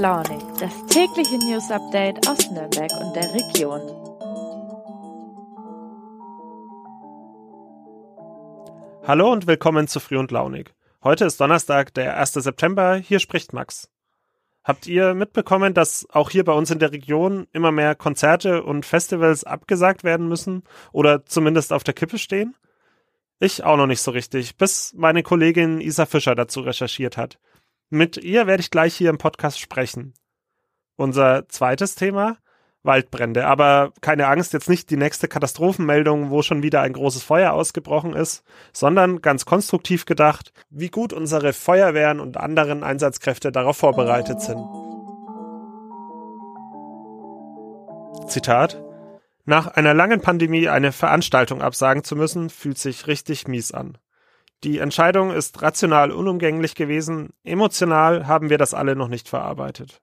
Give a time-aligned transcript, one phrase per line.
[0.00, 3.82] Launig, das tägliche News Update aus Nürnberg und der Region.
[9.06, 10.72] Hallo und willkommen zu Früh und Launig.
[11.04, 12.32] Heute ist Donnerstag, der 1.
[12.32, 12.94] September.
[12.94, 13.90] Hier spricht Max.
[14.64, 18.86] Habt ihr mitbekommen, dass auch hier bei uns in der Region immer mehr Konzerte und
[18.86, 20.62] Festivals abgesagt werden müssen
[20.92, 22.56] oder zumindest auf der Kippe stehen?
[23.38, 27.38] Ich auch noch nicht so richtig, bis meine Kollegin Isa Fischer dazu recherchiert hat.
[27.90, 30.14] Mit ihr werde ich gleich hier im Podcast sprechen.
[30.96, 32.38] Unser zweites Thema
[32.84, 33.46] Waldbrände.
[33.46, 38.14] Aber keine Angst, jetzt nicht die nächste Katastrophenmeldung, wo schon wieder ein großes Feuer ausgebrochen
[38.14, 44.64] ist, sondern ganz konstruktiv gedacht, wie gut unsere Feuerwehren und anderen Einsatzkräfte darauf vorbereitet sind.
[48.28, 48.80] Zitat
[49.44, 53.98] Nach einer langen Pandemie eine Veranstaltung absagen zu müssen, fühlt sich richtig mies an.
[54.62, 60.02] Die Entscheidung ist rational unumgänglich gewesen, emotional haben wir das alle noch nicht verarbeitet.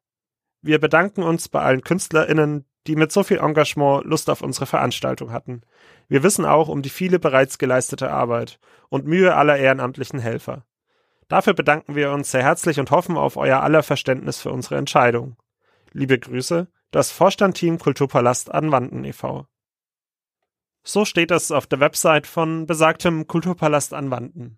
[0.61, 5.31] Wir bedanken uns bei allen KünstlerInnen, die mit so viel Engagement Lust auf unsere Veranstaltung
[5.31, 5.61] hatten.
[6.07, 10.65] Wir wissen auch um die viele bereits geleistete Arbeit und Mühe aller ehrenamtlichen Helfer.
[11.27, 15.35] Dafür bedanken wir uns sehr herzlich und hoffen auf euer aller Verständnis für unsere Entscheidung.
[15.91, 19.45] Liebe Grüße, das Vorstandteam Kulturpalast Anwanden e.V.
[20.89, 24.57] So steht es auf der Website von besagtem Kulturpalast Anwanden.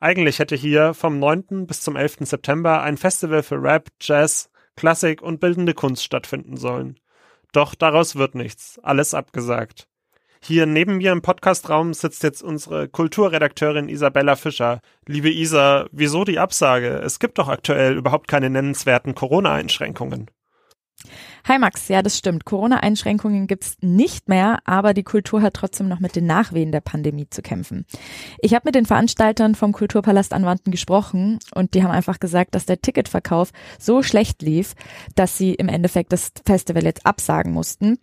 [0.00, 1.68] Eigentlich hätte hier vom 9.
[1.68, 2.16] bis zum 11.
[2.22, 6.98] September ein Festival für Rap, Jazz, Klassik und bildende Kunst stattfinden sollen.
[7.52, 9.86] Doch daraus wird nichts, alles abgesagt.
[10.42, 14.80] Hier neben mir im Podcastraum sitzt jetzt unsere Kulturredakteurin Isabella Fischer.
[15.06, 16.88] Liebe Isa, wieso die Absage?
[16.88, 20.28] Es gibt doch aktuell überhaupt keine nennenswerten Corona-Einschränkungen.
[21.46, 22.44] Hi Max, ja, das stimmt.
[22.44, 27.28] Corona-Einschränkungen gibt's nicht mehr, aber die Kultur hat trotzdem noch mit den Nachwehen der Pandemie
[27.30, 27.86] zu kämpfen.
[28.40, 32.66] Ich habe mit den Veranstaltern vom Kulturpalast Anwanden gesprochen und die haben einfach gesagt, dass
[32.66, 34.74] der Ticketverkauf so schlecht lief,
[35.14, 37.98] dass sie im Endeffekt das Festival jetzt absagen mussten.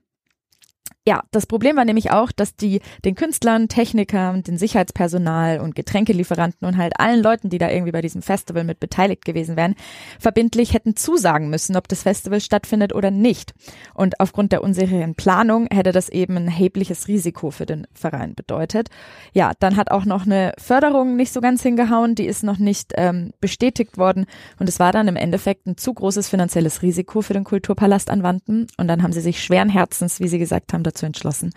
[1.07, 6.67] Ja, das Problem war nämlich auch, dass die den Künstlern, Technikern, den Sicherheitspersonal und Getränkelieferanten
[6.67, 9.75] und halt allen Leuten, die da irgendwie bei diesem Festival mit beteiligt gewesen wären,
[10.19, 13.53] verbindlich hätten zusagen müssen, ob das Festival stattfindet oder nicht.
[13.93, 18.89] Und aufgrund der unsicheren Planung hätte das eben ein erhebliches Risiko für den Verein bedeutet.
[19.31, 22.93] Ja, dann hat auch noch eine Förderung nicht so ganz hingehauen, die ist noch nicht
[22.95, 24.25] ähm, bestätigt worden
[24.57, 28.65] und es war dann im Endeffekt ein zu großes finanzielles Risiko für den Kulturpalast anwandten
[28.77, 31.51] und dann haben sie sich schweren Herzens, wie sie gesagt haben, dazu entschlossen,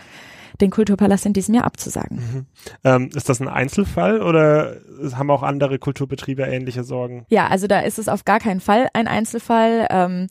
[0.60, 2.16] den Kulturpalast in diesem Jahr abzusagen.
[2.16, 2.46] Mhm.
[2.84, 4.76] Ähm, ist das ein Einzelfall oder
[5.14, 7.24] haben auch andere Kulturbetriebe ähnliche Sorgen?
[7.28, 9.86] Ja, also da ist es auf gar keinen Fall ein Einzelfall.
[9.90, 10.26] Ähm,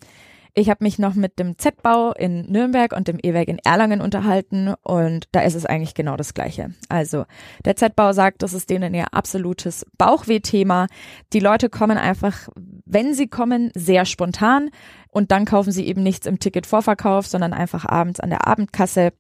[0.58, 4.74] ich habe mich noch mit dem Z-Bau in Nürnberg und dem E-Werk in Erlangen unterhalten
[4.82, 6.74] und da ist es eigentlich genau das Gleiche.
[6.90, 7.26] Also
[7.64, 10.88] der Z-Bau sagt, das ist denen ihr absolutes Bauchweh-Thema.
[11.34, 12.50] Die Leute kommen einfach,
[12.86, 14.72] wenn sie kommen, sehr spontan
[15.10, 19.14] und dann kaufen sie eben nichts im Ticketvorverkauf, sondern einfach abends an der Abendkasse.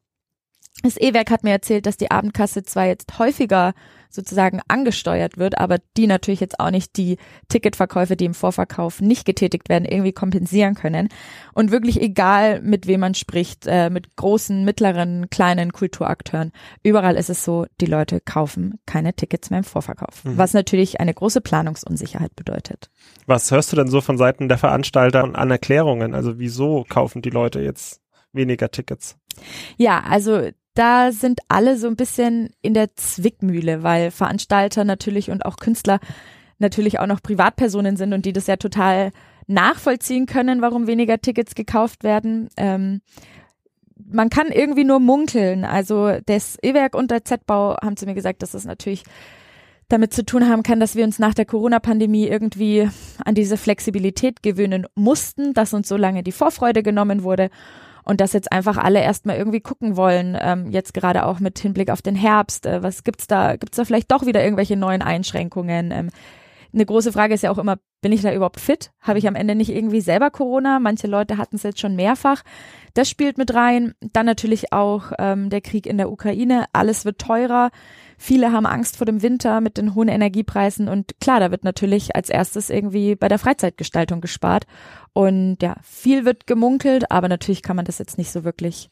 [0.81, 3.75] Das E-Werk hat mir erzählt, dass die Abendkasse zwar jetzt häufiger
[4.09, 7.17] sozusagen angesteuert wird, aber die natürlich jetzt auch nicht die
[7.49, 11.09] Ticketverkäufe, die im Vorverkauf nicht getätigt werden, irgendwie kompensieren können.
[11.53, 16.51] Und wirklich egal, mit wem man spricht, äh, mit großen, mittleren, kleinen Kulturakteuren,
[16.83, 20.37] überall ist es so, die Leute kaufen keine Tickets mehr im Vorverkauf, mhm.
[20.37, 22.89] was natürlich eine große Planungsunsicherheit bedeutet.
[23.25, 26.13] Was hörst du denn so von Seiten der Veranstalter an Erklärungen?
[26.13, 28.01] Also wieso kaufen die Leute jetzt
[28.33, 29.17] weniger Tickets?
[29.77, 35.45] Ja, also da sind alle so ein bisschen in der Zwickmühle, weil Veranstalter natürlich und
[35.45, 35.99] auch Künstler
[36.59, 39.11] natürlich auch noch Privatpersonen sind und die das ja total
[39.47, 42.49] nachvollziehen können, warum weniger Tickets gekauft werden.
[42.57, 43.01] Ähm,
[43.95, 45.65] man kann irgendwie nur munkeln.
[45.65, 49.03] Also das E-Werk und der Z-Bau haben zu mir gesagt, dass das natürlich
[49.89, 52.89] damit zu tun haben kann, dass wir uns nach der Corona-Pandemie irgendwie
[53.23, 57.49] an diese Flexibilität gewöhnen mussten, dass uns so lange die Vorfreude genommen wurde
[58.07, 61.91] und dass jetzt einfach alle erstmal irgendwie gucken wollen, ähm, jetzt gerade auch mit Hinblick
[61.91, 65.91] auf den Herbst, äh, was gibt's da, gibt's da vielleicht doch wieder irgendwelche neuen Einschränkungen?
[65.91, 66.09] Ähm,
[66.73, 68.91] eine große Frage ist ja auch immer, bin ich da überhaupt fit?
[69.01, 70.79] Habe ich am Ende nicht irgendwie selber Corona?
[70.79, 72.43] Manche Leute hatten es jetzt schon mehrfach.
[72.93, 73.93] Das spielt mit rein.
[74.13, 76.65] Dann natürlich auch ähm, der Krieg in der Ukraine.
[76.73, 77.71] Alles wird teurer.
[78.17, 80.89] Viele haben Angst vor dem Winter mit den hohen Energiepreisen.
[80.89, 84.65] Und klar, da wird natürlich als erstes irgendwie bei der Freizeitgestaltung gespart.
[85.13, 88.89] Und ja, viel wird gemunkelt, aber natürlich kann man das jetzt nicht so wirklich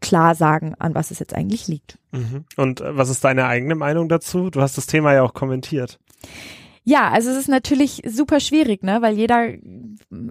[0.00, 1.98] klar sagen, an was es jetzt eigentlich liegt.
[2.12, 2.44] Mhm.
[2.56, 4.50] Und äh, was ist deine eigene Meinung dazu?
[4.50, 5.98] Du hast das Thema ja auch kommentiert.
[6.82, 9.48] Ja, also es ist natürlich super schwierig, ne, weil jeder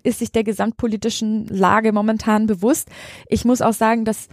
[0.04, 2.90] ist sich der gesamtpolitischen Lage momentan bewusst.
[3.28, 4.28] Ich muss auch sagen, dass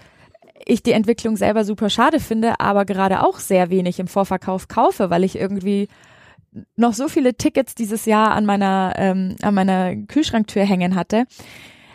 [0.65, 5.11] ich die Entwicklung selber super schade finde, aber gerade auch sehr wenig im Vorverkauf kaufe,
[5.11, 5.89] weil ich irgendwie
[6.77, 11.25] noch so viele Tickets dieses Jahr an meiner, ähm, an meiner Kühlschranktür hängen hatte.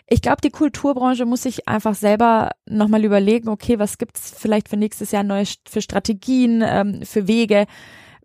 [0.08, 4.78] Ich glaube, die Kulturbranche muss sich einfach selber nochmal überlegen, okay, was gibt's vielleicht für
[4.78, 7.66] nächstes Jahr neue für Strategien, ähm, für Wege,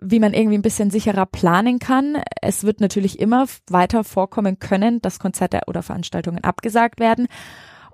[0.00, 2.18] wie man irgendwie ein bisschen sicherer planen kann.
[2.42, 7.28] Es wird natürlich immer weiter vorkommen können, dass Konzerte oder Veranstaltungen abgesagt werden.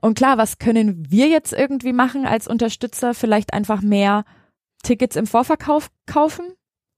[0.03, 3.15] Und klar, was können wir jetzt irgendwie machen als Unterstützer?
[3.15, 4.25] Vielleicht einfach mehr
[4.83, 6.45] Tickets im Vorverkauf kaufen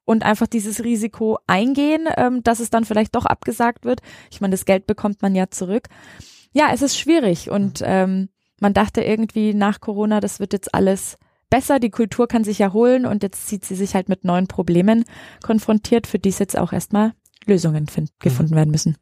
[0.07, 4.01] und einfach dieses Risiko eingehen, ähm, dass es dann vielleicht doch abgesagt wird.
[4.31, 5.89] Ich meine, das Geld bekommt man ja zurück.
[6.53, 11.19] Ja, es ist schwierig und ähm, man dachte irgendwie nach Corona, das wird jetzt alles
[11.51, 15.05] besser, die Kultur kann sich erholen und jetzt sieht sie sich halt mit neuen Problemen
[15.43, 17.13] konfrontiert, für die es jetzt auch erstmal
[17.45, 18.15] Lösungen find, mhm.
[18.21, 18.97] gefunden werden müssen.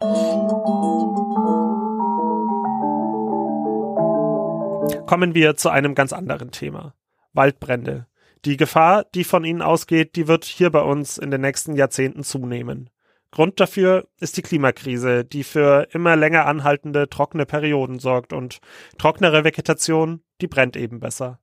[5.06, 6.94] Kommen wir zu einem ganz anderen Thema.
[7.32, 8.06] Waldbrände.
[8.44, 12.24] Die Gefahr, die von ihnen ausgeht, die wird hier bei uns in den nächsten Jahrzehnten
[12.24, 12.90] zunehmen.
[13.30, 18.60] Grund dafür ist die Klimakrise, die für immer länger anhaltende trockene Perioden sorgt und
[18.98, 21.38] trocknere Vegetation, die brennt eben besser.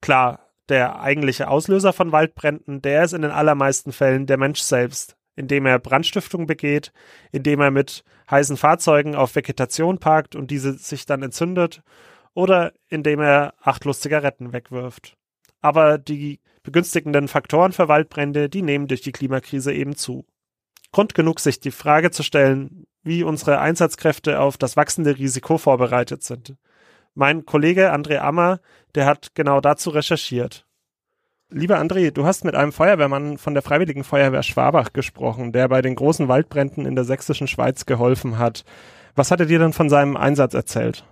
[0.00, 5.16] Klar, der eigentliche Auslöser von Waldbränden, der ist in den allermeisten Fällen der Mensch selbst,
[5.36, 6.92] indem er Brandstiftung begeht,
[7.32, 11.82] indem er mit heißen Fahrzeugen auf Vegetation parkt und diese sich dann entzündet,
[12.34, 15.16] oder indem er achtlos Zigaretten wegwirft.
[15.60, 20.26] Aber die begünstigenden Faktoren für Waldbrände, die nehmen durch die Klimakrise eben zu.
[20.92, 26.22] Grund genug, sich die Frage zu stellen, wie unsere Einsatzkräfte auf das wachsende Risiko vorbereitet
[26.22, 26.56] sind.
[27.14, 28.60] Mein Kollege André Ammer,
[28.94, 30.66] der hat genau dazu recherchiert.
[31.50, 35.82] Lieber André, du hast mit einem Feuerwehrmann von der Freiwilligen Feuerwehr Schwabach gesprochen, der bei
[35.82, 38.64] den großen Waldbränden in der sächsischen Schweiz geholfen hat.
[39.14, 41.04] Was hat er dir denn von seinem Einsatz erzählt?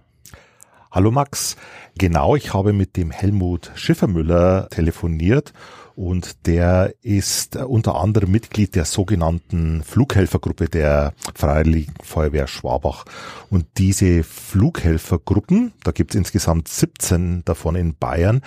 [0.95, 1.57] Hallo Max.
[1.97, 5.55] Genau, ich habe mit dem Helmut Schiffermüller telefoniert
[5.97, 13.07] und der ist unter anderem Mitglied der sogenannten Flughelfergruppe der Freiwilligen Feuerwehr Schwabach.
[13.49, 18.43] Und diese Flughelfergruppen, da gibt es insgesamt 17 davon in Bayern,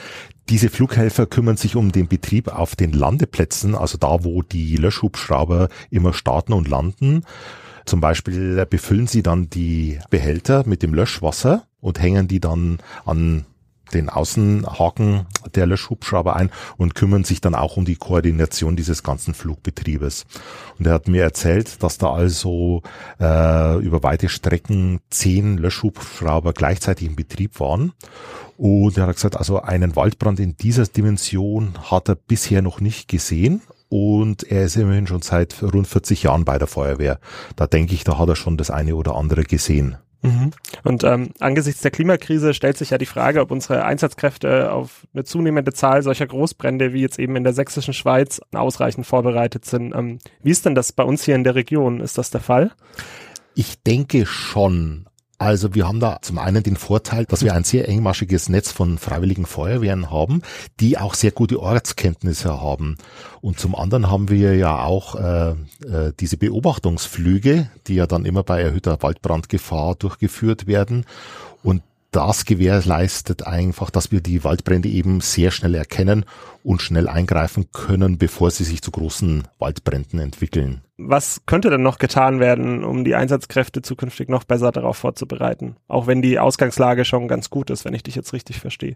[0.48, 5.70] diese Flughelfer kümmern sich um den Betrieb auf den Landeplätzen, also da, wo die Löschhubschrauber
[5.90, 7.24] immer starten und landen.
[7.88, 13.46] Zum Beispiel befüllen sie dann die Behälter mit dem Löschwasser und hängen die dann an
[13.94, 19.36] den Außenhaken der Löschhubschrauber ein und kümmern sich dann auch um die Koordination dieses ganzen
[19.36, 20.26] Flugbetriebes.
[20.80, 22.82] Und er hat mir erzählt, dass da also
[23.20, 27.94] äh, über weite Strecken zehn Löschhubschrauber gleichzeitig in Betrieb waren.
[28.58, 33.08] Und er hat gesagt, also einen Waldbrand in dieser Dimension hat er bisher noch nicht
[33.08, 37.20] gesehen und er ist immerhin schon seit rund 40 Jahren bei der Feuerwehr.
[37.56, 39.98] Da denke ich, da hat er schon das eine oder andere gesehen.
[40.25, 40.51] Mhm.
[40.83, 45.24] Und ähm, angesichts der Klimakrise stellt sich ja die Frage, ob unsere Einsatzkräfte auf eine
[45.24, 49.94] zunehmende Zahl solcher Großbrände wie jetzt eben in der sächsischen Schweiz ausreichend vorbereitet sind.
[49.95, 52.01] Ähm, wie ist denn das bei uns hier in der Region?
[52.01, 52.72] Ist das der Fall?
[53.54, 55.06] Ich denke schon.
[55.38, 58.98] Also wir haben da zum einen den Vorteil, dass wir ein sehr engmaschiges Netz von
[58.98, 60.42] freiwilligen Feuerwehren haben,
[60.80, 62.98] die auch sehr gute Ortskenntnisse haben.
[63.42, 68.44] Und zum anderen haben wir ja auch äh, äh, diese Beobachtungsflüge, die ja dann immer
[68.44, 71.06] bei erhöhter Waldbrandgefahr durchgeführt werden.
[72.16, 76.24] Das gewährleistet einfach, dass wir die Waldbrände eben sehr schnell erkennen
[76.63, 80.80] und schnell eingreifen können, bevor sie sich zu großen Waldbränden entwickeln.
[80.98, 85.75] Was könnte denn noch getan werden, um die Einsatzkräfte zukünftig noch besser darauf vorzubereiten?
[85.89, 88.96] Auch wenn die Ausgangslage schon ganz gut ist, wenn ich dich jetzt richtig verstehe.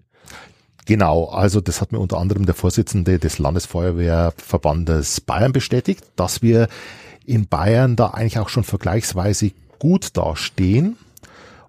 [0.85, 6.69] Genau, also das hat mir unter anderem der Vorsitzende des Landesfeuerwehrverbandes Bayern bestätigt, dass wir
[7.25, 10.95] in Bayern da eigentlich auch schon vergleichsweise gut dastehen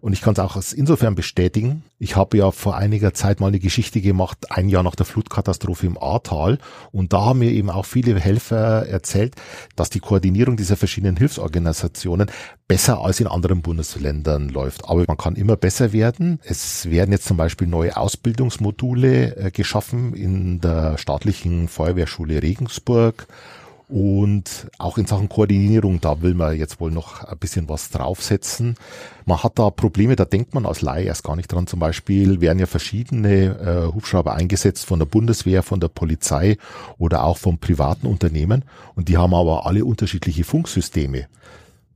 [0.01, 1.83] und ich kann es auch insofern bestätigen.
[1.99, 5.87] Ich habe ja vor einiger Zeit mal eine Geschichte gemacht, ein Jahr nach der Flutkatastrophe
[5.87, 6.59] im Ahrtal.
[6.91, 9.35] Und da haben mir eben auch viele Helfer erzählt,
[9.77, 12.31] dass die Koordinierung dieser verschiedenen Hilfsorganisationen
[12.67, 14.89] besser als in anderen Bundesländern läuft.
[14.89, 16.41] Aber man kann immer besser werden.
[16.45, 23.27] Es werden jetzt zum Beispiel neue Ausbildungsmodule äh, geschaffen in der staatlichen Feuerwehrschule Regensburg.
[23.91, 28.77] Und auch in Sachen Koordinierung, da will man jetzt wohl noch ein bisschen was draufsetzen.
[29.27, 31.67] Man hat da Probleme, da denkt man als Laie erst gar nicht dran.
[31.67, 36.57] Zum Beispiel werden ja verschiedene äh, Hubschrauber eingesetzt von der Bundeswehr, von der Polizei
[36.99, 38.65] oder auch von privaten Unternehmen.
[38.95, 41.27] Und die haben aber alle unterschiedliche Funksysteme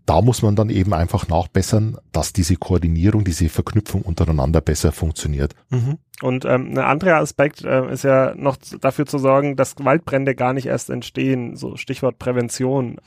[0.06, 5.54] da muss man dann eben einfach nachbessern, dass diese Koordinierung, diese Verknüpfung untereinander besser funktioniert.
[5.70, 5.98] Mhm.
[6.20, 10.52] Und ähm, ein anderer Aspekt äh, ist ja noch dafür zu sorgen, dass Waldbrände gar
[10.52, 12.98] nicht erst entstehen, so Stichwort Prävention.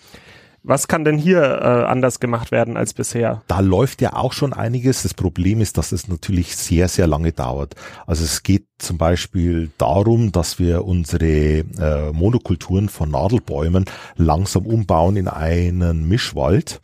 [0.69, 3.41] Was kann denn hier äh, anders gemacht werden als bisher?
[3.47, 5.03] Da läuft ja auch schon einiges.
[5.03, 7.75] Das Problem ist, dass es natürlich sehr, sehr lange dauert.
[8.05, 13.85] Also es geht zum Beispiel darum, dass wir unsere äh, Monokulturen von Nadelbäumen
[14.17, 16.81] langsam umbauen in einen Mischwald,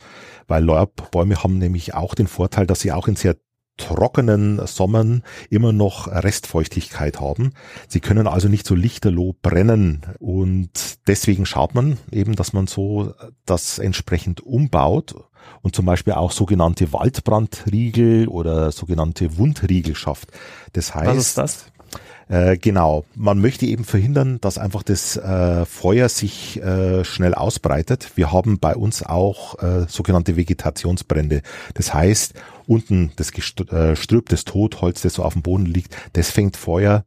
[0.48, 3.36] weil Leubbäume haben nämlich auch den Vorteil, dass sie auch in sehr
[3.78, 7.54] trockenen Sommern immer noch Restfeuchtigkeit haben.
[7.88, 10.70] Sie können also nicht so lichterloh brennen und
[11.08, 13.14] deswegen schaut man eben, dass man so
[13.46, 15.16] das entsprechend umbaut
[15.62, 20.30] und zum Beispiel auch sogenannte Waldbrandriegel oder sogenannte Wundriegel schafft.
[20.74, 21.66] Das heißt, Was ist das?
[22.30, 28.12] Äh, genau, man möchte eben verhindern, dass einfach das äh, Feuer sich äh, schnell ausbreitet.
[28.16, 31.42] Wir haben bei uns auch äh, sogenannte Vegetationsbrände.
[31.74, 32.34] Das heißt,
[32.68, 37.06] unten das Gestrüpp, äh, das Totholz, das so auf dem Boden liegt, das fängt Feuer.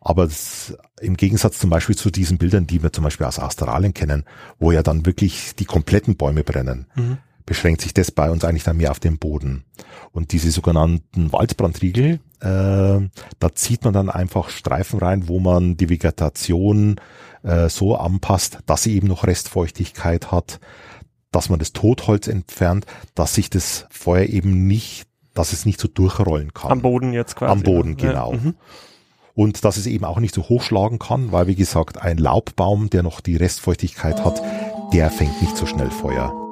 [0.00, 3.94] Aber das, im Gegensatz zum Beispiel zu diesen Bildern, die wir zum Beispiel aus Australien
[3.94, 4.24] kennen,
[4.58, 6.86] wo ja dann wirklich die kompletten Bäume brennen.
[6.96, 9.64] Mhm beschränkt sich das bei uns eigentlich dann mehr auf den Boden.
[10.12, 13.08] Und diese sogenannten Waldbrandriegel, äh,
[13.38, 16.96] da zieht man dann einfach Streifen rein, wo man die Vegetation
[17.42, 20.60] äh, so anpasst, dass sie eben noch Restfeuchtigkeit hat,
[21.30, 25.88] dass man das Totholz entfernt, dass sich das Feuer eben nicht, dass es nicht so
[25.88, 26.70] durchrollen kann.
[26.70, 27.50] Am Boden jetzt quasi.
[27.50, 27.64] Am ne?
[27.64, 28.32] Boden, genau.
[28.32, 28.54] Ja, mhm.
[29.34, 33.02] und dass es eben auch nicht so hochschlagen kann, weil wie gesagt, ein Laubbaum, der
[33.02, 34.42] noch die Restfeuchtigkeit hat,
[34.92, 36.51] der fängt nicht so schnell Feuer.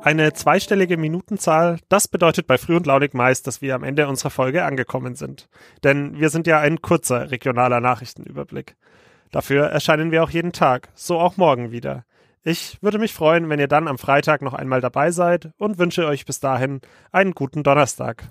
[0.00, 4.30] Eine zweistellige Minutenzahl, das bedeutet bei Früh und Launig meist, dass wir am Ende unserer
[4.30, 5.48] Folge angekommen sind.
[5.82, 8.76] Denn wir sind ja ein kurzer regionaler Nachrichtenüberblick.
[9.32, 12.04] Dafür erscheinen wir auch jeden Tag, so auch morgen wieder.
[12.44, 16.06] Ich würde mich freuen, wenn ihr dann am Freitag noch einmal dabei seid und wünsche
[16.06, 18.22] euch bis dahin einen guten Donnerstag.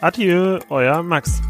[0.00, 1.40] Adieu, euer Max.